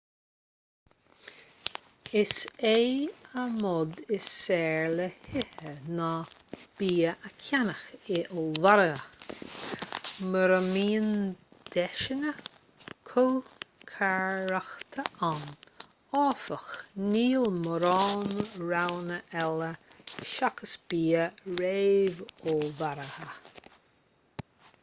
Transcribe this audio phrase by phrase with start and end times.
[2.19, 2.35] is
[2.75, 2.77] é
[3.41, 6.07] an modh is saoire le hithe ná
[6.77, 7.83] bia a cheannach
[8.15, 11.11] in ollmhargaidh mura mbíonn
[11.75, 12.33] deiseanna
[13.11, 15.43] cócaireachta ann
[16.23, 16.69] áfach
[17.13, 19.69] níl mórán roghanna eile
[20.31, 21.29] seachas bia
[21.61, 23.29] réamhullmhaithe